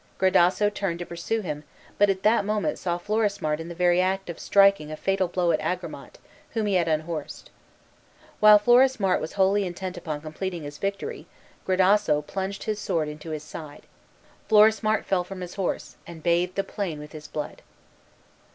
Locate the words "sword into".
12.79-13.29